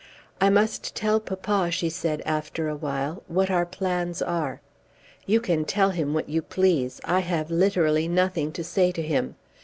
"I 0.41 0.49
must 0.49 0.95
tell 0.95 1.19
papa," 1.19 1.69
she 1.69 1.87
said 1.87 2.23
after 2.25 2.67
a 2.67 2.75
while, 2.75 3.21
"what 3.27 3.51
our 3.51 3.67
plans 3.67 4.19
are." 4.19 4.59
"You 5.27 5.39
can 5.39 5.63
tell 5.63 5.91
him 5.91 6.15
what 6.15 6.27
you 6.27 6.41
please. 6.41 6.99
I 7.05 7.19
have 7.19 7.51
literally 7.51 8.07
nothing 8.07 8.51
to 8.53 8.63
say 8.63 8.91
to 8.93 9.01
him. 9.03 9.35